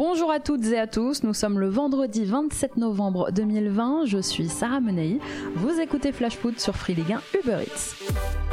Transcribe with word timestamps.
Bonjour 0.00 0.30
à 0.30 0.40
toutes 0.40 0.64
et 0.64 0.78
à 0.78 0.86
tous, 0.86 1.24
nous 1.24 1.34
sommes 1.34 1.60
le 1.60 1.68
vendredi 1.68 2.24
27 2.24 2.78
novembre 2.78 3.30
2020, 3.32 4.06
je 4.06 4.16
suis 4.16 4.48
Sarah 4.48 4.80
Menei, 4.80 5.18
vous 5.56 5.78
écoutez 5.78 6.10
Flash 6.10 6.38
Foot 6.38 6.58
sur 6.58 6.74
Free 6.74 6.94
Ligue 6.94 7.12
1 7.12 7.20
Uber 7.38 7.58
Eats. 7.66 8.49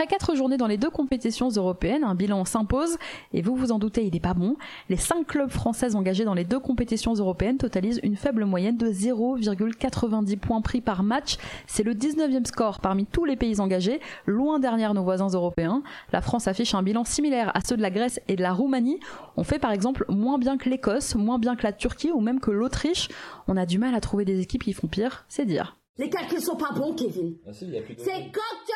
Après 0.00 0.16
quatre 0.16 0.34
journées 0.34 0.56
dans 0.56 0.66
les 0.66 0.78
deux 0.78 0.88
compétitions 0.88 1.50
européennes, 1.50 2.04
un 2.04 2.14
bilan 2.14 2.46
s'impose, 2.46 2.96
et 3.34 3.42
vous 3.42 3.54
vous 3.54 3.70
en 3.70 3.78
doutez, 3.78 4.02
il 4.06 4.14
n'est 4.14 4.18
pas 4.18 4.32
bon. 4.32 4.56
Les 4.88 4.96
cinq 4.96 5.26
clubs 5.26 5.50
français 5.50 5.94
engagés 5.94 6.24
dans 6.24 6.32
les 6.32 6.46
deux 6.46 6.58
compétitions 6.58 7.12
européennes 7.12 7.58
totalisent 7.58 8.00
une 8.02 8.16
faible 8.16 8.46
moyenne 8.46 8.78
de 8.78 8.90
0,90 8.90 10.38
points 10.38 10.62
pris 10.62 10.80
par 10.80 11.02
match. 11.02 11.36
C'est 11.66 11.82
le 11.82 11.92
19e 11.92 12.46
score 12.46 12.80
parmi 12.80 13.04
tous 13.04 13.26
les 13.26 13.36
pays 13.36 13.60
engagés, 13.60 14.00
loin 14.24 14.58
derrière 14.58 14.94
nos 14.94 15.04
voisins 15.04 15.28
européens. 15.28 15.82
La 16.14 16.22
France 16.22 16.48
affiche 16.48 16.74
un 16.74 16.82
bilan 16.82 17.04
similaire 17.04 17.54
à 17.54 17.60
ceux 17.60 17.76
de 17.76 17.82
la 17.82 17.90
Grèce 17.90 18.20
et 18.26 18.36
de 18.36 18.42
la 18.42 18.54
Roumanie. 18.54 19.00
On 19.36 19.44
fait 19.44 19.58
par 19.58 19.70
exemple 19.70 20.06
moins 20.08 20.38
bien 20.38 20.56
que 20.56 20.70
l'Écosse, 20.70 21.14
moins 21.14 21.38
bien 21.38 21.56
que 21.56 21.62
la 21.62 21.74
Turquie 21.74 22.10
ou 22.10 22.22
même 22.22 22.40
que 22.40 22.50
l'Autriche. 22.50 23.10
On 23.48 23.56
a 23.58 23.66
du 23.66 23.78
mal 23.78 23.94
à 23.94 24.00
trouver 24.00 24.24
des 24.24 24.40
équipes 24.40 24.64
qui 24.64 24.72
font 24.72 24.86
pire, 24.86 25.26
c'est 25.28 25.44
dire. 25.44 25.76
Les 26.00 26.08
calculs 26.08 26.40
sont 26.40 26.56
pas 26.56 26.72
bons, 26.74 26.94
Kevin. 26.94 27.34
Ah 27.46 27.52
si, 27.52 27.66
il 27.66 27.74
y 27.74 27.78
a 27.78 27.82
plus 27.82 27.94
de... 27.94 28.00
C'est 28.00 28.30
quand 28.32 28.69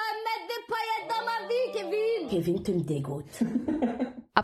Kevin. 2.35 2.61
Tu 2.65 2.73
me 2.73 2.83
dégoûtes. 2.83 3.43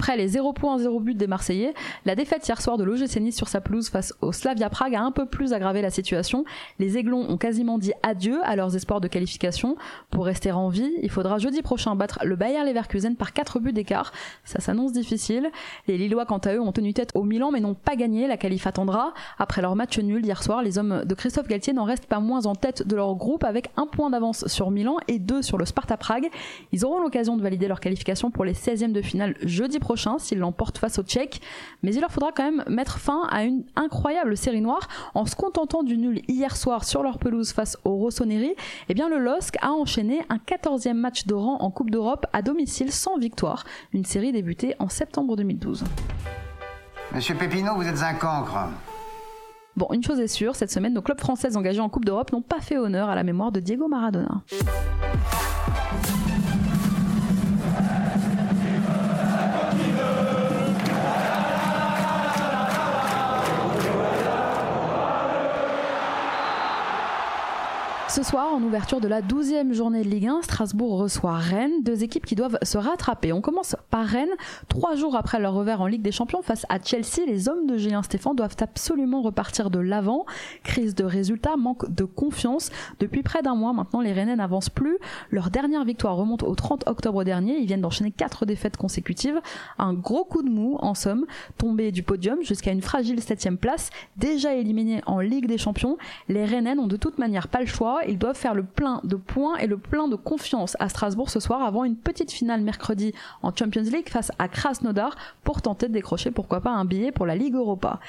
Après 0.00 0.16
les 0.16 0.28
0 0.28 0.54
points 0.54 0.78
0 0.78 0.98
but 1.00 1.14
des 1.14 1.26
Marseillais, 1.26 1.74
la 2.06 2.14
défaite 2.14 2.48
hier 2.48 2.62
soir 2.62 2.78
de 2.78 2.84
l'OGC 2.84 3.20
Nice 3.20 3.36
sur 3.36 3.48
sa 3.48 3.60
pelouse 3.60 3.90
face 3.90 4.14
au 4.22 4.32
Slavia 4.32 4.70
Prague 4.70 4.94
a 4.94 5.02
un 5.02 5.10
peu 5.10 5.26
plus 5.26 5.52
aggravé 5.52 5.82
la 5.82 5.90
situation. 5.90 6.46
Les 6.78 6.96
Aiglons 6.96 7.26
ont 7.28 7.36
quasiment 7.36 7.76
dit 7.76 7.92
adieu 8.02 8.38
à 8.44 8.56
leurs 8.56 8.74
espoirs 8.74 9.02
de 9.02 9.08
qualification. 9.08 9.76
Pour 10.08 10.24
rester 10.24 10.52
en 10.52 10.70
vie, 10.70 10.90
il 11.02 11.10
faudra 11.10 11.36
jeudi 11.36 11.60
prochain 11.60 11.96
battre 11.96 12.20
le 12.24 12.34
Bayer 12.34 12.64
Leverkusen 12.64 13.14
par 13.14 13.34
4 13.34 13.60
buts 13.60 13.74
d'écart. 13.74 14.12
Ça 14.42 14.58
s'annonce 14.58 14.94
difficile. 14.94 15.50
Les 15.86 15.98
Lillois, 15.98 16.24
quant 16.24 16.38
à 16.38 16.54
eux, 16.54 16.62
ont 16.62 16.72
tenu 16.72 16.94
tête 16.94 17.10
au 17.14 17.22
Milan 17.22 17.50
mais 17.50 17.60
n'ont 17.60 17.74
pas 17.74 17.94
gagné. 17.94 18.26
La 18.26 18.38
qualif 18.38 18.66
attendra. 18.66 19.12
Après 19.38 19.60
leur 19.60 19.76
match 19.76 19.98
nul 19.98 20.24
hier 20.24 20.42
soir, 20.42 20.62
les 20.62 20.78
hommes 20.78 21.04
de 21.04 21.14
Christophe 21.14 21.46
Galtier 21.48 21.74
n'en 21.74 21.84
restent 21.84 22.06
pas 22.06 22.20
moins 22.20 22.46
en 22.46 22.54
tête 22.54 22.88
de 22.88 22.96
leur 22.96 23.14
groupe 23.16 23.44
avec 23.44 23.68
un 23.76 23.86
point 23.86 24.08
d'avance 24.08 24.46
sur 24.46 24.70
Milan 24.70 24.96
et 25.08 25.18
deux 25.18 25.42
sur 25.42 25.58
le 25.58 25.66
Sparta 25.66 25.98
Prague. 25.98 26.30
Ils 26.72 26.86
auront 26.86 27.00
l'occasion 27.00 27.36
de 27.36 27.42
valider 27.42 27.68
leur 27.68 27.80
qualification 27.80 28.30
pour 28.30 28.46
les 28.46 28.54
16e 28.54 28.92
de 28.92 29.02
finale 29.02 29.34
jeudi 29.42 29.78
prochain 29.78 29.89
s'ils 30.18 30.38
l'emportent 30.38 30.78
face 30.78 30.98
aux 30.98 31.02
Tchèques. 31.02 31.40
Mais 31.82 31.94
il 31.94 32.00
leur 32.00 32.10
faudra 32.10 32.32
quand 32.32 32.44
même 32.44 32.64
mettre 32.68 32.98
fin 32.98 33.22
à 33.30 33.44
une 33.44 33.64
incroyable 33.76 34.36
série 34.36 34.60
noire 34.60 34.88
en 35.14 35.26
se 35.26 35.36
contentant 35.36 35.82
du 35.82 35.96
nul 35.96 36.22
hier 36.28 36.56
soir 36.56 36.84
sur 36.84 37.02
leur 37.02 37.18
pelouse 37.18 37.52
face 37.52 37.76
au 37.84 37.96
Rossoneri. 37.96 38.54
Eh 38.88 38.94
bien, 38.94 39.08
le 39.08 39.18
LOSC 39.18 39.56
a 39.60 39.70
enchaîné 39.72 40.20
un 40.28 40.36
14e 40.36 40.94
match 40.94 41.26
de 41.26 41.34
rang 41.34 41.56
en 41.60 41.70
Coupe 41.70 41.90
d'Europe 41.90 42.26
à 42.32 42.42
domicile 42.42 42.92
sans 42.92 43.18
victoire. 43.18 43.64
Une 43.92 44.04
série 44.04 44.32
débutée 44.32 44.74
en 44.78 44.88
septembre 44.88 45.36
2012. 45.36 45.84
Monsieur 47.14 47.34
Pépineau, 47.34 47.74
vous 47.74 47.86
êtes 47.86 48.02
un 48.02 48.14
cancre. 48.14 48.56
Bon, 49.76 49.88
une 49.92 50.02
chose 50.02 50.20
est 50.20 50.28
sûre, 50.28 50.56
cette 50.56 50.70
semaine, 50.70 50.92
nos 50.92 51.02
clubs 51.02 51.20
français 51.20 51.56
engagés 51.56 51.80
en 51.80 51.88
Coupe 51.88 52.04
d'Europe 52.04 52.32
n'ont 52.32 52.42
pas 52.42 52.60
fait 52.60 52.76
honneur 52.76 53.08
à 53.08 53.14
la 53.14 53.22
mémoire 53.22 53.52
de 53.52 53.60
Diego 53.60 53.88
Maradona. 53.88 54.42
Ce 68.10 68.24
soir, 68.24 68.52
en 68.52 68.60
ouverture 68.60 69.00
de 69.00 69.06
la 69.06 69.22
12e 69.22 69.72
journée 69.72 70.02
de 70.02 70.08
Ligue 70.08 70.26
1, 70.26 70.42
Strasbourg 70.42 70.98
reçoit 70.98 71.34
Rennes, 71.34 71.84
deux 71.84 72.02
équipes 72.02 72.26
qui 72.26 72.34
doivent 72.34 72.58
se 72.60 72.76
rattraper. 72.76 73.32
On 73.32 73.40
commence 73.40 73.76
par 73.88 74.04
Rennes. 74.04 74.34
Trois 74.66 74.96
jours 74.96 75.14
après 75.14 75.38
leur 75.38 75.54
revers 75.54 75.80
en 75.80 75.86
Ligue 75.86 76.02
des 76.02 76.10
Champions 76.10 76.42
face 76.42 76.66
à 76.68 76.82
Chelsea, 76.82 77.24
les 77.24 77.48
hommes 77.48 77.68
de 77.68 77.78
Julien 77.78 78.02
Stéphane 78.02 78.34
doivent 78.34 78.56
absolument 78.58 79.22
repartir 79.22 79.70
de 79.70 79.78
l'avant. 79.78 80.26
Crise 80.64 80.96
de 80.96 81.04
résultats, 81.04 81.56
manque 81.56 81.88
de 81.88 82.02
confiance. 82.02 82.70
Depuis 82.98 83.22
près 83.22 83.42
d'un 83.42 83.54
mois 83.54 83.72
maintenant, 83.72 84.00
les 84.00 84.12
Rennais 84.12 84.34
n'avancent 84.34 84.70
plus. 84.70 84.98
Leur 85.30 85.50
dernière 85.50 85.84
victoire 85.84 86.16
remonte 86.16 86.42
au 86.42 86.56
30 86.56 86.88
octobre 86.88 87.22
dernier. 87.22 87.58
Ils 87.58 87.66
viennent 87.66 87.80
d'enchaîner 87.80 88.10
quatre 88.10 88.44
défaites 88.44 88.76
consécutives. 88.76 89.40
Un 89.78 89.94
gros 89.94 90.24
coup 90.24 90.42
de 90.42 90.50
mou, 90.50 90.78
en 90.80 90.94
somme, 90.94 91.26
tombé 91.58 91.92
du 91.92 92.02
podium 92.02 92.42
jusqu'à 92.42 92.72
une 92.72 92.82
fragile 92.82 93.22
septième 93.22 93.56
place. 93.56 93.90
Déjà 94.16 94.52
éliminés 94.56 95.00
en 95.06 95.20
Ligue 95.20 95.46
des 95.46 95.58
Champions, 95.58 95.96
les 96.28 96.44
Rennais 96.44 96.74
n'ont 96.74 96.88
de 96.88 96.96
toute 96.96 97.18
manière 97.18 97.46
pas 97.46 97.60
le 97.60 97.66
choix 97.66 97.99
ils 98.06 98.18
doivent 98.18 98.36
faire 98.36 98.54
le 98.54 98.62
plein 98.62 99.00
de 99.04 99.16
points 99.16 99.56
et 99.56 99.66
le 99.66 99.78
plein 99.78 100.08
de 100.08 100.16
confiance 100.16 100.76
à 100.80 100.88
Strasbourg 100.88 101.30
ce 101.30 101.40
soir 101.40 101.62
avant 101.62 101.84
une 101.84 101.96
petite 101.96 102.32
finale 102.32 102.62
mercredi 102.62 103.12
en 103.42 103.54
Champions 103.54 103.82
League 103.82 104.08
face 104.08 104.32
à 104.38 104.48
Krasnodar 104.48 105.16
pour 105.44 105.62
tenter 105.62 105.88
de 105.88 105.92
décrocher 105.92 106.30
pourquoi 106.30 106.60
pas 106.60 106.70
un 106.70 106.84
billet 106.84 107.12
pour 107.12 107.26
la 107.26 107.36
Ligue 107.36 107.54
Europa. 107.54 108.00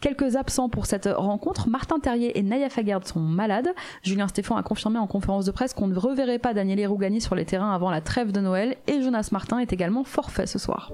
Quelques 0.00 0.36
absents 0.36 0.68
pour 0.68 0.86
cette 0.86 1.08
rencontre, 1.16 1.68
Martin 1.68 1.98
Terrier 1.98 2.38
et 2.38 2.42
Naya 2.42 2.68
Fagard 2.68 3.06
sont 3.06 3.20
malades. 3.20 3.68
Julien 4.02 4.28
Stéphan 4.28 4.56
a 4.56 4.62
confirmé 4.62 4.98
en 4.98 5.06
conférence 5.06 5.46
de 5.46 5.50
presse 5.50 5.74
qu'on 5.74 5.86
ne 5.86 5.96
reverrait 5.96 6.38
pas 6.38 6.54
Daniel 6.54 6.86
Rougani 6.86 7.20
sur 7.20 7.34
les 7.34 7.44
terrains 7.44 7.72
avant 7.72 7.90
la 7.90 8.00
trêve 8.00 8.32
de 8.32 8.40
Noël 8.40 8.76
et 8.86 9.02
Jonas 9.02 9.30
Martin 9.32 9.58
est 9.58 9.72
également 9.72 10.04
forfait 10.04 10.46
ce 10.46 10.58
soir. 10.58 10.92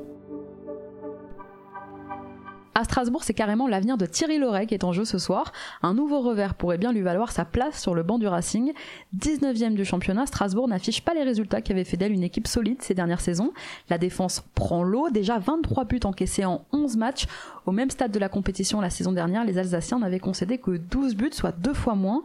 À 2.75 2.85
Strasbourg, 2.85 3.23
c'est 3.23 3.35
carrément 3.35 3.69
l'avenir 3.69 3.99
de 3.99 4.07
Thierry 4.07 4.39
Loret 4.39 4.67
qui 4.67 4.73
est 4.73 4.83
en 4.83 4.95
jeu 4.95 5.05
ce 5.05 5.19
soir. 5.19 5.53
Un 5.83 5.93
nouveau 5.93 6.21
revers 6.21 6.55
pourrait 6.55 6.79
bien 6.79 6.91
lui 6.91 7.03
valoir 7.03 7.31
sa 7.31 7.45
place 7.45 7.79
sur 7.79 7.95
le 7.95 8.03
banc 8.03 8.19
du 8.19 8.27
Racing. 8.27 8.73
19e 9.15 9.75
du 9.75 9.85
championnat, 9.85 10.25
Strasbourg 10.25 10.69
n'affiche 10.69 11.03
pas 11.03 11.13
les 11.13 11.23
résultats 11.23 11.61
qui 11.61 11.73
avaient 11.73 11.85
fait 11.85 11.99
d'elle 11.99 12.13
une 12.13 12.23
équipe 12.23 12.47
solide 12.47 12.81
ces 12.81 12.95
dernières 12.95 13.21
saisons. 13.21 13.53
La 13.91 13.99
défense 13.99 14.43
prend 14.55 14.83
l'eau, 14.83 15.11
déjà 15.11 15.39
23 15.39 15.85
buts 15.85 16.01
encaissés 16.05 16.47
en 16.47 16.65
11 16.73 16.97
matchs. 16.97 17.27
Au 17.67 17.73
même 17.73 17.91
stade 17.91 18.11
de 18.11 18.19
la 18.19 18.31
compétition 18.31 18.81
la 18.81 18.89
saison 18.89 19.13
dernière, 19.13 19.45
les 19.45 19.59
Alsaciens 19.59 19.99
n'avaient 19.99 20.19
concédé 20.19 20.57
que 20.57 20.79
12 20.79 21.15
buts, 21.15 21.31
soit 21.31 21.53
deux 21.53 21.75
fois 21.75 21.95
moins. 21.95 22.23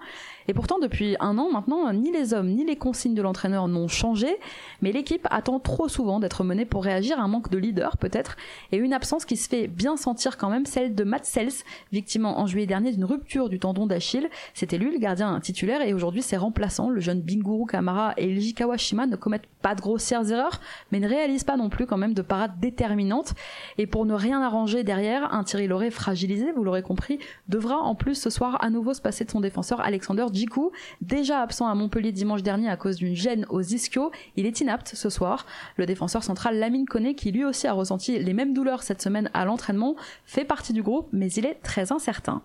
Et 0.48 0.54
pourtant, 0.54 0.80
depuis 0.80 1.18
un 1.20 1.38
an 1.38 1.50
maintenant, 1.52 1.92
ni 1.92 2.12
les 2.12 2.34
hommes 2.34 2.48
ni 2.48 2.64
les 2.64 2.78
consignes 2.78 3.16
de 3.16 3.22
l'entraîneur 3.22 3.68
n'ont 3.68 3.90
changé, 3.90 4.38
mais 4.82 4.94
l'équipe 4.94 5.28
attend 5.30 5.60
trop 5.60 5.90
souvent 5.90 6.20
d'être 6.22 6.46
menée 6.46 6.66
pour 6.66 6.86
réagir 6.86 7.20
à 7.20 7.24
un 7.24 7.28
manque 7.28 7.50
de 7.50 7.58
leader 7.58 7.98
peut-être, 7.98 8.38
et 8.72 8.78
une 8.78 8.94
absence 8.94 9.26
qui 9.26 9.36
se 9.36 9.50
fait 9.50 9.68
bien 9.68 9.98
sentir 9.98 10.37
quand 10.38 10.50
même, 10.50 10.66
celle 10.66 10.96
de 10.96 11.04
Matt 11.04 11.26
Sels, 11.26 11.64
victime 11.92 12.26
en 12.26 12.46
juillet 12.48 12.66
dernier 12.66 12.92
d'une 12.92 13.06
rupture 13.06 13.50
du 13.50 13.60
tendon 13.60 13.88
d'Achille. 13.88 14.30
C'était 14.54 14.78
lui 14.78 14.92
le 14.92 15.00
gardien 15.00 15.40
titulaire, 15.40 15.82
et 15.82 15.94
aujourd'hui 15.94 16.22
ses 16.22 16.38
remplaçants, 16.38 16.90
le 16.90 17.02
jeune 17.02 17.22
Binguru 17.22 17.66
Kamara 17.66 18.14
et 18.18 18.30
Ilji 18.30 18.54
Kawashima, 18.54 19.08
ne 19.08 19.16
commettent 19.16 19.48
pas 19.62 19.76
de 19.76 19.82
grossières 19.82 20.32
erreurs, 20.32 20.62
mais 20.92 21.00
ne 21.00 21.08
réalisent 21.08 21.44
pas 21.44 21.58
non 21.58 21.70
plus 21.70 21.86
quand 21.86 21.98
même 21.98 22.14
de 22.14 22.22
parades 22.22 22.60
déterminantes. 22.60 23.34
Et 23.78 23.88
pour 23.88 24.06
ne 24.06 24.14
rien 24.14 24.42
arranger 24.42 24.84
derrière, 24.84 25.34
un 25.34 25.44
Thierry 25.44 25.68
Loret 25.68 25.92
fragilisé, 25.92 26.52
vous 26.52 26.64
l'aurez 26.64 26.84
compris, 26.84 27.20
devra 27.48 27.78
en 27.78 27.96
plus 27.96 28.16
ce 28.16 28.30
soir 28.30 28.58
à 28.64 28.70
nouveau 28.70 28.94
se 28.94 29.02
passer 29.02 29.26
de 29.26 29.32
son 29.32 29.42
défenseur 29.42 29.82
Alexander 29.82 30.26
Djikou, 30.32 30.72
déjà 31.02 31.42
absent 31.42 31.68
à 31.68 31.76
Montpellier 31.76 32.12
dimanche 32.12 32.44
dernier 32.44 32.70
à 32.70 32.78
cause 32.78 32.98
d'une 32.98 33.16
gêne 33.16 33.46
aux 33.50 33.62
ischio, 33.62 34.12
il 34.36 34.46
est 34.46 34.62
inapte 34.62 34.92
ce 34.94 35.10
soir. 35.10 35.46
Le 35.78 35.86
défenseur 35.86 36.24
central 36.24 36.58
Lamine 36.58 36.86
Koné, 36.86 37.16
qui 37.16 37.32
lui 37.32 37.46
aussi 37.46 37.68
a 37.68 37.74
ressenti 37.74 38.18
les 38.20 38.34
mêmes 38.34 38.54
douleurs 38.54 38.84
cette 38.84 39.02
semaine 39.02 39.30
à 39.34 39.46
l'entraînement, 39.46 39.96
fait 40.28 40.46
partie 40.46 40.74
du 40.74 40.84
groupe, 40.84 41.08
mais 41.12 41.32
il 41.32 41.46
est 41.48 41.56
très 41.64 41.92
incertain. 41.92 42.44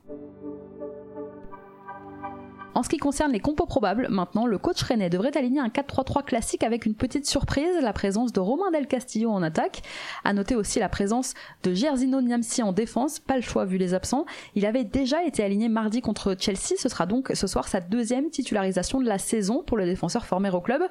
En 2.74 2.82
ce 2.82 2.88
qui 2.88 2.96
concerne 2.96 3.32
les 3.32 3.40
compos 3.40 3.66
probables, 3.66 4.08
maintenant, 4.08 4.46
le 4.46 4.56
coach 4.56 4.82
René 4.82 5.10
devrait 5.10 5.36
aligner 5.36 5.60
un 5.60 5.68
4-3-3 5.68 6.24
classique 6.24 6.62
avec 6.62 6.86
une 6.86 6.94
petite 6.94 7.26
surprise, 7.26 7.76
la 7.82 7.92
présence 7.92 8.32
de 8.32 8.40
Romain 8.40 8.70
Del 8.70 8.86
Castillo 8.86 9.30
en 9.30 9.42
attaque. 9.42 9.82
À 10.24 10.32
noter 10.32 10.54
aussi 10.54 10.78
la 10.78 10.88
présence 10.88 11.34
de 11.64 11.74
Gersino 11.74 12.22
Niamsi 12.22 12.62
en 12.62 12.72
défense, 12.72 13.18
pas 13.18 13.36
le 13.36 13.42
choix 13.42 13.66
vu 13.66 13.76
les 13.76 13.92
absents. 13.92 14.24
Il 14.54 14.64
avait 14.64 14.84
déjà 14.84 15.22
été 15.22 15.44
aligné 15.44 15.68
mardi 15.68 16.00
contre 16.00 16.34
Chelsea, 16.38 16.76
ce 16.78 16.88
sera 16.88 17.04
donc 17.04 17.30
ce 17.34 17.46
soir 17.46 17.68
sa 17.68 17.80
deuxième 17.80 18.30
titularisation 18.30 19.00
de 19.00 19.06
la 19.06 19.18
saison 19.18 19.62
pour 19.62 19.76
le 19.76 19.84
défenseur 19.84 20.24
formé 20.24 20.48
au 20.48 20.62
club. 20.62 20.82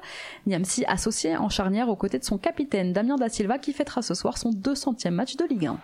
Niamsi 0.46 0.84
associé 0.86 1.36
en 1.36 1.48
charnière 1.48 1.88
aux 1.88 1.96
côtés 1.96 2.20
de 2.20 2.24
son 2.24 2.38
capitaine 2.38 2.92
Damien 2.92 3.16
Da 3.16 3.28
Silva 3.28 3.58
qui 3.58 3.72
fêtera 3.72 4.02
ce 4.02 4.14
soir 4.14 4.38
son 4.38 4.50
200e 4.50 5.10
match 5.10 5.36
de 5.36 5.46
Ligue 5.46 5.66
1. 5.66 5.78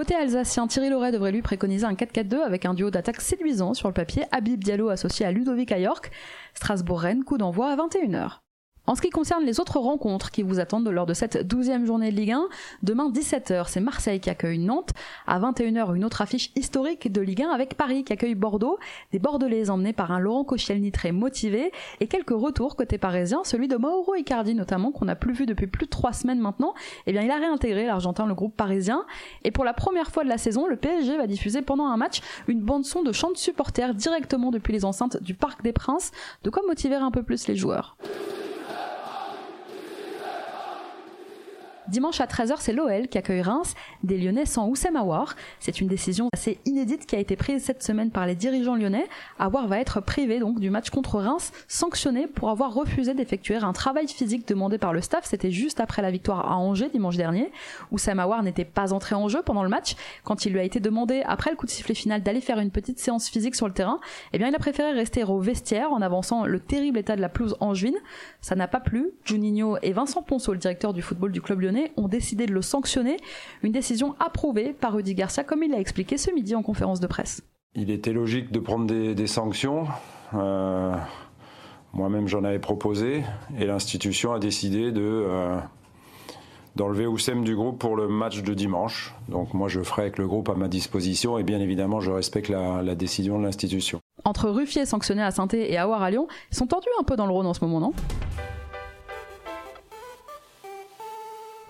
Côté 0.00 0.14
alsacien, 0.14 0.66
Thierry 0.66 0.88
Loret 0.88 1.12
devrait 1.12 1.30
lui 1.30 1.42
préconiser 1.42 1.84
un 1.84 1.92
4-4-2 1.92 2.36
avec 2.40 2.64
un 2.64 2.72
duo 2.72 2.90
d'attaque 2.90 3.20
séduisant 3.20 3.74
sur 3.74 3.86
le 3.86 3.92
papier, 3.92 4.24
Habib 4.32 4.64
Diallo 4.64 4.88
associé 4.88 5.26
à 5.26 5.30
Ludovic 5.30 5.72
Ayork. 5.72 6.10
Strasbourg-Rennes, 6.54 7.22
coup 7.22 7.36
d'envoi 7.36 7.70
à 7.70 7.76
21h. 7.76 8.38
En 8.86 8.94
ce 8.94 9.02
qui 9.02 9.10
concerne 9.10 9.44
les 9.44 9.60
autres 9.60 9.78
rencontres 9.78 10.30
qui 10.30 10.42
vous 10.42 10.58
attendent 10.58 10.88
lors 10.88 11.06
de 11.06 11.14
cette 11.14 11.36
12e 11.46 11.84
journée 11.84 12.10
de 12.10 12.16
Ligue 12.16 12.32
1, 12.32 12.48
demain 12.82 13.10
17h, 13.10 13.68
c'est 13.68 13.80
Marseille 13.80 14.20
qui 14.20 14.30
accueille 14.30 14.58
Nantes. 14.58 14.90
À 15.26 15.38
21h, 15.38 15.94
une 15.94 16.04
autre 16.04 16.22
affiche 16.22 16.50
historique 16.56 17.12
de 17.12 17.20
Ligue 17.20 17.42
1 17.42 17.50
avec 17.50 17.76
Paris 17.76 18.04
qui 18.04 18.12
accueille 18.12 18.34
Bordeaux. 18.34 18.78
Des 19.12 19.18
Bordelais 19.18 19.70
emmenés 19.70 19.92
par 19.92 20.10
un 20.12 20.18
Laurent 20.18 20.44
Koscielny 20.44 20.92
très 20.92 21.12
motivé. 21.12 21.72
Et 22.00 22.06
quelques 22.06 22.30
retours 22.30 22.74
côté 22.74 22.98
parisien, 22.98 23.42
celui 23.44 23.68
de 23.68 23.76
Mauro 23.76 24.14
Icardi 24.14 24.54
notamment, 24.54 24.92
qu'on 24.92 25.04
n'a 25.04 25.14
plus 25.14 25.34
vu 25.34 25.46
depuis 25.46 25.66
plus 25.66 25.84
de 25.84 25.90
trois 25.90 26.12
semaines 26.12 26.40
maintenant. 26.40 26.74
Eh 27.06 27.12
bien, 27.12 27.22
il 27.22 27.30
a 27.30 27.36
réintégré 27.36 27.86
l'Argentin, 27.86 28.26
le 28.26 28.34
groupe 28.34 28.56
parisien. 28.56 29.04
Et 29.44 29.50
pour 29.50 29.64
la 29.64 29.74
première 29.74 30.10
fois 30.10 30.24
de 30.24 30.28
la 30.28 30.38
saison, 30.38 30.66
le 30.66 30.76
PSG 30.76 31.16
va 31.16 31.26
diffuser 31.26 31.62
pendant 31.62 31.86
un 31.86 31.96
match 31.96 32.22
une 32.48 32.62
bande-son 32.62 33.02
de 33.02 33.12
chants 33.12 33.30
de 33.30 33.36
supporters 33.36 33.94
directement 33.94 34.50
depuis 34.50 34.72
les 34.72 34.84
enceintes 34.84 35.22
du 35.22 35.34
Parc 35.34 35.62
des 35.62 35.72
Princes. 35.72 36.10
De 36.42 36.50
quoi 36.50 36.62
motiver 36.66 36.96
un 36.96 37.10
peu 37.10 37.22
plus 37.22 37.46
les 37.46 37.56
joueurs. 37.56 37.96
Dimanche 41.90 42.20
à 42.20 42.26
13h, 42.26 42.54
c'est 42.60 42.72
l'OL 42.72 43.08
qui 43.08 43.18
accueille 43.18 43.42
Reims, 43.42 43.74
des 44.04 44.16
Lyonnais 44.16 44.46
sans 44.46 44.68
Oussem 44.68 44.94
Aouar. 44.94 45.34
C'est 45.58 45.80
une 45.80 45.88
décision 45.88 46.28
assez 46.32 46.60
inédite 46.64 47.04
qui 47.04 47.16
a 47.16 47.18
été 47.18 47.34
prise 47.34 47.64
cette 47.64 47.82
semaine 47.82 48.12
par 48.12 48.26
les 48.26 48.36
dirigeants 48.36 48.76
lyonnais. 48.76 49.08
Aouar 49.40 49.66
va 49.66 49.80
être 49.80 50.00
privé 50.00 50.38
donc 50.38 50.60
du 50.60 50.70
match 50.70 50.90
contre 50.90 51.18
Reims, 51.18 51.50
sanctionné 51.66 52.28
pour 52.28 52.50
avoir 52.50 52.72
refusé 52.72 53.12
d'effectuer 53.12 53.56
un 53.56 53.72
travail 53.72 54.06
physique 54.06 54.46
demandé 54.46 54.78
par 54.78 54.92
le 54.92 55.00
staff. 55.00 55.24
C'était 55.24 55.50
juste 55.50 55.80
après 55.80 56.00
la 56.00 56.12
victoire 56.12 56.52
à 56.52 56.58
Angers 56.58 56.90
dimanche 56.90 57.16
dernier. 57.16 57.50
Oussem 57.90 58.20
Aouar 58.20 58.44
n'était 58.44 58.64
pas 58.64 58.92
entré 58.92 59.16
en 59.16 59.26
jeu 59.26 59.42
pendant 59.44 59.64
le 59.64 59.68
match. 59.68 59.96
Quand 60.22 60.44
il 60.46 60.52
lui 60.52 60.60
a 60.60 60.62
été 60.62 60.78
demandé, 60.78 61.24
après 61.26 61.50
le 61.50 61.56
coup 61.56 61.66
de 61.66 61.72
sifflet 61.72 61.96
final, 61.96 62.22
d'aller 62.22 62.40
faire 62.40 62.60
une 62.60 62.70
petite 62.70 63.00
séance 63.00 63.28
physique 63.28 63.56
sur 63.56 63.66
le 63.66 63.74
terrain, 63.74 63.98
eh 64.32 64.38
bien 64.38 64.46
il 64.46 64.54
a 64.54 64.60
préféré 64.60 64.92
rester 64.92 65.24
au 65.24 65.40
vestiaire 65.40 65.90
en 65.90 66.02
avançant 66.02 66.44
le 66.44 66.60
terrible 66.60 66.98
état 66.98 67.16
de 67.16 67.20
la 67.20 67.28
pelouse 67.28 67.56
angevine. 67.58 67.98
Ça 68.40 68.54
n'a 68.54 68.68
pas 68.68 68.78
plu. 68.78 69.10
Juninho 69.24 69.76
et 69.82 69.92
Vincent 69.92 70.22
Ponceau, 70.22 70.52
le 70.52 70.58
directeur 70.58 70.92
du 70.92 71.02
football 71.02 71.32
du 71.32 71.40
club 71.40 71.62
lyonnais, 71.62 71.79
ont 71.96 72.08
décidé 72.08 72.46
de 72.46 72.52
le 72.52 72.62
sanctionner, 72.62 73.16
une 73.62 73.72
décision 73.72 74.14
approuvée 74.18 74.72
par 74.72 74.94
Rudy 74.94 75.14
Garcia 75.14 75.44
comme 75.44 75.62
il 75.62 75.70
l'a 75.70 75.80
expliqué 75.80 76.16
ce 76.16 76.30
midi 76.30 76.54
en 76.54 76.62
conférence 76.62 77.00
de 77.00 77.06
presse. 77.06 77.42
Il 77.74 77.90
était 77.90 78.12
logique 78.12 78.50
de 78.50 78.58
prendre 78.58 78.86
des, 78.86 79.26
sanctions. 79.26 79.86
Euh, 80.34 80.94
moi-même 81.92 82.26
j'en 82.26 82.44
avais 82.44 82.58
proposé 82.58 83.22
et 83.58 83.66
l'institution 83.66 84.32
a 84.32 84.38
décidé 84.38 84.92
de... 84.92 85.02
Euh, 85.02 85.58
d'enlever 86.76 87.06
Oussem 87.06 87.42
du 87.44 87.56
groupe 87.56 87.80
pour 87.80 87.96
le 87.96 88.08
match 88.08 88.42
de 88.42 88.54
dimanche. 88.54 89.14
Donc 89.28 89.54
moi 89.54 89.68
je 89.68 89.82
ferai 89.82 90.02
avec 90.02 90.18
le 90.18 90.26
groupe 90.26 90.48
à 90.48 90.54
ma 90.54 90.68
disposition 90.68 91.36
et 91.36 91.42
bien 91.42 91.60
évidemment 91.60 92.00
je 92.00 92.10
respecte 92.10 92.48
la, 92.48 92.82
la 92.82 92.94
décision 92.94 93.38
de 93.38 93.44
l'institution. 93.44 94.00
Entre 94.24 94.48
Ruffier 94.50 94.86
sanctionné 94.86 95.22
à 95.22 95.30
saint 95.30 95.48
et 95.52 95.76
Awar 95.78 96.02
à 96.02 96.10
Lyon, 96.10 96.28
ils 96.52 96.56
sont 96.56 96.66
tendus 96.66 96.88
un 97.00 97.04
peu 97.04 97.16
dans 97.16 97.26
le 97.26 97.32
Rhône 97.32 97.46
en 97.46 97.54
ce 97.54 97.64
moment, 97.64 97.80
non? 97.80 97.92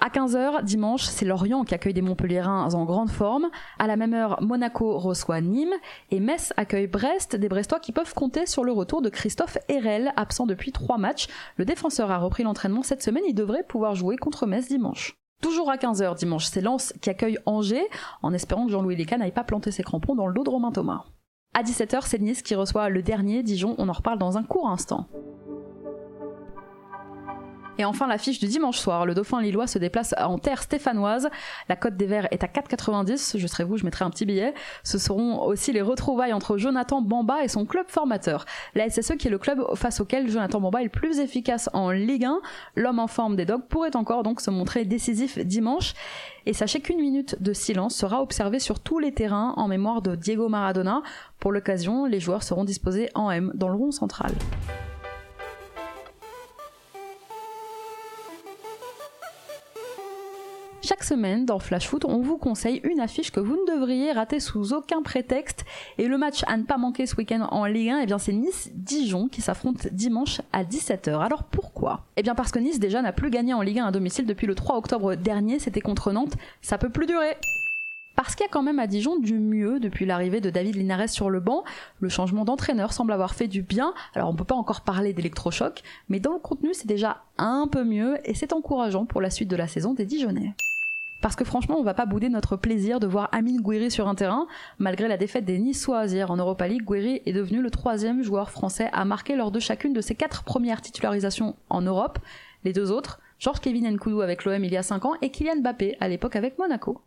À 0.02 0.08
15h, 0.08 0.64
dimanche, 0.64 1.02
c'est 1.02 1.26
Lorient 1.26 1.62
qui 1.62 1.74
accueille 1.74 1.92
des 1.92 2.00
Montpelliérains 2.00 2.72
en 2.72 2.84
grande 2.86 3.10
forme. 3.10 3.50
À 3.78 3.86
la 3.86 3.96
même 3.96 4.14
heure, 4.14 4.40
Monaco 4.40 4.96
reçoit 4.96 5.42
Nîmes 5.42 5.74
et 6.10 6.20
Metz 6.20 6.54
accueille 6.56 6.86
Brest, 6.86 7.36
des 7.36 7.50
Brestois 7.50 7.80
qui 7.80 7.92
peuvent 7.92 8.14
compter 8.14 8.46
sur 8.46 8.64
le 8.64 8.72
retour 8.72 9.02
de 9.02 9.10
Christophe 9.10 9.58
Herel, 9.68 10.14
absent 10.16 10.46
depuis 10.46 10.72
trois 10.72 10.96
matchs. 10.96 11.28
Le 11.58 11.66
défenseur 11.66 12.10
a 12.10 12.16
repris 12.16 12.44
l'entraînement 12.44 12.82
cette 12.82 13.02
semaine, 13.02 13.24
il 13.28 13.34
devrait 13.34 13.62
pouvoir 13.62 13.94
jouer 13.94 14.16
contre 14.16 14.46
Metz 14.46 14.68
dimanche. 14.68 15.16
Toujours 15.42 15.70
à 15.70 15.76
15h 15.76 16.16
dimanche, 16.16 16.46
c'est 16.46 16.62
Lens 16.62 16.94
qui 17.02 17.10
accueille 17.10 17.38
Angers, 17.44 17.86
en 18.22 18.32
espérant 18.32 18.64
que 18.64 18.72
Jean-Louis 18.72 18.96
Léca 18.96 19.18
n'aille 19.18 19.32
pas 19.32 19.44
planter 19.44 19.70
ses 19.70 19.82
crampons 19.82 20.14
dans 20.14 20.26
le 20.26 20.32
dos 20.32 20.44
de 20.44 20.50
Romain 20.50 20.72
Thomas. 20.72 21.04
À 21.52 21.62
17h, 21.62 22.06
c'est 22.06 22.20
Nice 22.20 22.40
qui 22.40 22.54
reçoit 22.54 22.88
le 22.88 23.02
dernier 23.02 23.42
Dijon, 23.42 23.74
on 23.76 23.90
en 23.90 23.92
reparle 23.92 24.18
dans 24.18 24.38
un 24.38 24.44
court 24.44 24.70
instant. 24.70 25.08
Et 27.80 27.84
enfin, 27.86 28.06
l'affiche 28.06 28.38
du 28.38 28.46
dimanche 28.46 28.78
soir. 28.78 29.06
Le 29.06 29.14
dauphin 29.14 29.40
lillois 29.40 29.66
se 29.66 29.78
déplace 29.78 30.14
en 30.18 30.38
terre 30.38 30.62
stéphanoise. 30.62 31.30
La 31.70 31.76
cote 31.76 31.96
des 31.96 32.04
Verts 32.04 32.28
est 32.30 32.44
à 32.44 32.46
4,90. 32.46 33.38
Je 33.38 33.46
serai 33.46 33.64
vous, 33.64 33.78
je 33.78 33.86
mettrai 33.86 34.04
un 34.04 34.10
petit 34.10 34.26
billet. 34.26 34.52
Ce 34.84 34.98
seront 34.98 35.42
aussi 35.46 35.72
les 35.72 35.80
retrouvailles 35.80 36.34
entre 36.34 36.58
Jonathan 36.58 37.00
Bamba 37.00 37.42
et 37.42 37.48
son 37.48 37.64
club 37.64 37.86
formateur. 37.88 38.44
La 38.74 38.90
SSE 38.90 39.16
qui 39.16 39.28
est 39.28 39.30
le 39.30 39.38
club 39.38 39.64
face 39.76 39.98
auquel 40.00 40.28
Jonathan 40.28 40.60
Bamba 40.60 40.82
est 40.82 40.84
le 40.84 40.90
plus 40.90 41.20
efficace 41.20 41.70
en 41.72 41.90
Ligue 41.90 42.26
1. 42.26 42.40
L'homme 42.76 42.98
en 42.98 43.06
forme 43.06 43.34
des 43.34 43.46
Dogs 43.46 43.64
pourrait 43.66 43.96
encore 43.96 44.24
donc 44.24 44.42
se 44.42 44.50
montrer 44.50 44.84
décisif 44.84 45.38
dimanche. 45.38 45.94
Et 46.44 46.52
sachez 46.52 46.80
qu'une 46.80 47.00
minute 47.00 47.40
de 47.40 47.54
silence 47.54 47.96
sera 47.96 48.20
observée 48.20 48.58
sur 48.58 48.80
tous 48.80 48.98
les 48.98 49.14
terrains 49.14 49.54
en 49.56 49.68
mémoire 49.68 50.02
de 50.02 50.16
Diego 50.16 50.50
Maradona. 50.50 51.00
Pour 51.38 51.50
l'occasion, 51.50 52.04
les 52.04 52.20
joueurs 52.20 52.42
seront 52.42 52.64
disposés 52.64 53.08
en 53.14 53.30
M 53.30 53.52
dans 53.54 53.68
le 53.68 53.76
rond 53.76 53.90
central. 53.90 54.32
Semaine, 61.10 61.44
dans 61.44 61.58
Flash 61.58 61.88
Foot, 61.88 62.04
on 62.04 62.20
vous 62.20 62.38
conseille 62.38 62.80
une 62.84 63.00
affiche 63.00 63.32
que 63.32 63.40
vous 63.40 63.56
ne 63.56 63.74
devriez 63.74 64.12
rater 64.12 64.38
sous 64.38 64.72
aucun 64.72 65.02
prétexte. 65.02 65.64
Et 65.98 66.06
le 66.06 66.16
match 66.18 66.44
à 66.46 66.56
ne 66.56 66.62
pas 66.62 66.78
manquer 66.78 67.04
ce 67.06 67.16
week-end 67.16 67.48
en 67.50 67.64
Ligue 67.64 67.90
1, 67.90 68.00
eh 68.02 68.06
bien 68.06 68.18
c'est 68.18 68.32
Nice-Dijon 68.32 69.26
qui 69.26 69.40
s'affronte 69.40 69.88
dimanche 69.88 70.40
à 70.52 70.62
17h. 70.62 71.20
Alors 71.20 71.42
pourquoi? 71.42 72.04
Eh 72.16 72.22
bien 72.22 72.36
parce 72.36 72.52
que 72.52 72.60
Nice 72.60 72.78
déjà 72.78 73.02
n'a 73.02 73.12
plus 73.12 73.30
gagné 73.30 73.54
en 73.54 73.60
Ligue 73.60 73.80
1 73.80 73.86
à 73.86 73.90
domicile 73.90 74.24
depuis 74.24 74.46
le 74.46 74.54
3 74.54 74.76
octobre 74.76 75.16
dernier, 75.16 75.58
c'était 75.58 75.80
contre 75.80 76.12
Nantes. 76.12 76.36
Ça 76.62 76.78
peut 76.78 76.90
plus 76.90 77.06
durer 77.06 77.36
parce 78.14 78.36
qu'il 78.36 78.44
y 78.44 78.48
a 78.48 78.52
quand 78.52 78.62
même 78.62 78.78
à 78.78 78.86
Dijon 78.86 79.18
du 79.18 79.34
mieux 79.38 79.80
depuis 79.80 80.06
l'arrivée 80.06 80.40
de 80.40 80.50
David 80.50 80.76
Linares 80.76 81.08
sur 81.08 81.28
le 81.28 81.40
banc. 81.40 81.64
Le 81.98 82.08
changement 82.08 82.44
d'entraîneur 82.44 82.92
semble 82.92 83.12
avoir 83.12 83.34
fait 83.34 83.48
du 83.48 83.62
bien. 83.62 83.94
Alors 84.14 84.28
on 84.28 84.36
peut 84.36 84.44
pas 84.44 84.54
encore 84.54 84.82
parler 84.82 85.12
d'électrochoc, 85.12 85.82
mais 86.08 86.20
dans 86.20 86.34
le 86.34 86.38
contenu 86.38 86.70
c'est 86.72 86.86
déjà 86.86 87.24
un 87.36 87.66
peu 87.66 87.82
mieux 87.82 88.16
et 88.24 88.34
c'est 88.34 88.52
encourageant 88.52 89.06
pour 89.06 89.20
la 89.20 89.30
suite 89.30 89.48
de 89.48 89.56
la 89.56 89.66
saison 89.66 89.92
des 89.92 90.04
Dijonnais. 90.04 90.54
Parce 91.20 91.36
que 91.36 91.44
franchement, 91.44 91.76
on 91.78 91.82
va 91.82 91.94
pas 91.94 92.06
bouder 92.06 92.28
notre 92.28 92.56
plaisir 92.56 93.00
de 93.00 93.06
voir 93.06 93.28
Amine 93.32 93.60
Gouiri 93.60 93.90
sur 93.90 94.08
un 94.08 94.14
terrain. 94.14 94.46
Malgré 94.78 95.06
la 95.08 95.16
défaite 95.16 95.44
des 95.44 95.58
Niçois 95.58 96.06
hier 96.06 96.30
en 96.30 96.36
Europa 96.36 96.66
League, 96.66 96.84
Gouiri 96.84 97.20
est 97.26 97.32
devenu 97.32 97.60
le 97.60 97.70
troisième 97.70 98.22
joueur 98.22 98.50
français 98.50 98.88
à 98.92 99.04
marquer 99.04 99.36
lors 99.36 99.50
de 99.50 99.60
chacune 99.60 99.92
de 99.92 100.00
ses 100.00 100.14
quatre 100.14 100.44
premières 100.44 100.80
titularisations 100.80 101.56
en 101.68 101.82
Europe. 101.82 102.18
Les 102.64 102.72
deux 102.72 102.90
autres, 102.90 103.20
Georges 103.38 103.60
Kevin 103.60 103.90
Nkoudou 103.90 104.20
avec 104.20 104.44
l'OM 104.44 104.62
il 104.64 104.72
y 104.72 104.76
a 104.76 104.82
5 104.82 105.04
ans 105.04 105.14
et 105.22 105.30
Kylian 105.30 105.60
Mbappé 105.60 105.96
à 106.00 106.08
l'époque 106.08 106.36
avec 106.36 106.58
Monaco. 106.58 107.00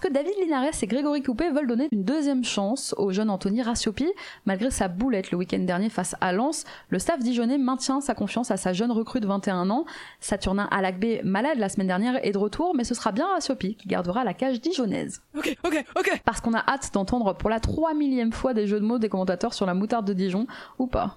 Parce 0.00 0.14
que 0.14 0.18
David 0.18 0.32
Linares 0.40 0.72
et 0.80 0.86
Grégory 0.86 1.22
Coupé 1.22 1.50
veulent 1.50 1.66
donner 1.66 1.88
une 1.92 2.04
deuxième 2.04 2.42
chance 2.42 2.94
au 2.96 3.12
jeune 3.12 3.28
Anthony 3.28 3.60
Rassiopi. 3.60 4.10
Malgré 4.46 4.70
sa 4.70 4.88
boulette 4.88 5.30
le 5.30 5.36
week-end 5.36 5.58
dernier 5.58 5.90
face 5.90 6.16
à 6.22 6.32
Lens, 6.32 6.64
le 6.88 6.98
staff 6.98 7.18
dijonnais 7.18 7.58
maintient 7.58 8.00
sa 8.00 8.14
confiance 8.14 8.50
à 8.50 8.56
sa 8.56 8.72
jeune 8.72 8.92
recrue 8.92 9.20
de 9.20 9.26
21 9.26 9.68
ans. 9.68 9.84
Saturnin 10.18 10.68
Alakbé, 10.70 11.20
malade 11.22 11.58
la 11.58 11.68
semaine 11.68 11.88
dernière, 11.88 12.24
est 12.24 12.32
de 12.32 12.38
retour, 12.38 12.74
mais 12.74 12.84
ce 12.84 12.94
sera 12.94 13.12
bien 13.12 13.26
Rassiopi 13.26 13.74
qui 13.74 13.88
gardera 13.88 14.24
la 14.24 14.32
cage 14.32 14.62
dijonnaise. 14.62 15.20
Ok, 15.36 15.54
ok, 15.64 15.84
ok 15.94 16.22
Parce 16.24 16.40
qu'on 16.40 16.54
a 16.54 16.64
hâte 16.66 16.94
d'entendre 16.94 17.34
pour 17.34 17.50
la 17.50 17.60
3 17.60 17.92
millième 17.92 18.32
fois 18.32 18.54
des 18.54 18.66
jeux 18.66 18.80
de 18.80 18.86
mots 18.86 18.98
des 18.98 19.10
commentateurs 19.10 19.52
sur 19.52 19.66
la 19.66 19.74
moutarde 19.74 20.06
de 20.06 20.14
Dijon, 20.14 20.46
ou 20.78 20.86
pas. 20.86 21.14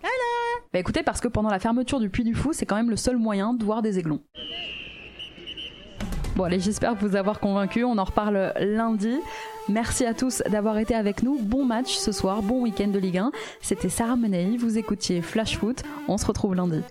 Bah 0.73 0.79
écoutez, 0.79 1.03
parce 1.03 1.21
que 1.21 1.29
pendant 1.29 1.49
la 1.49 1.59
fermeture 1.59 2.01
du 2.01 2.09
Puy 2.09 2.25
du 2.25 2.35
Fou, 2.35 2.51
c'est 2.51 2.65
quand 2.65 2.75
même 2.75 2.89
le 2.89 2.97
seul 2.97 3.15
moyen 3.15 3.53
de 3.53 3.63
voir 3.63 3.81
des 3.81 3.97
aiglons. 3.97 4.19
Bon 6.35 6.45
allez, 6.45 6.59
j'espère 6.59 6.95
vous 6.95 7.15
avoir 7.15 7.39
convaincu. 7.39 7.83
On 7.83 7.97
en 7.99 8.03
reparle 8.03 8.53
lundi. 8.57 9.19
Merci 9.69 10.03
à 10.05 10.15
tous 10.15 10.41
d'avoir 10.49 10.79
été 10.79 10.95
avec 10.95 11.21
nous. 11.21 11.37
Bon 11.39 11.63
match 11.63 11.95
ce 11.95 12.11
soir, 12.11 12.41
bon 12.41 12.61
week-end 12.63 12.87
de 12.87 12.97
Ligue 12.97 13.19
1. 13.19 13.31
C'était 13.61 13.89
Sarah 13.89 14.15
Menei, 14.15 14.57
vous 14.57 14.79
écoutiez 14.79 15.21
Flash 15.21 15.57
Foot. 15.59 15.83
On 16.07 16.17
se 16.17 16.25
retrouve 16.25 16.55
lundi. 16.55 16.81